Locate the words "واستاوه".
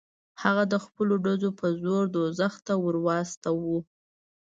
3.05-3.77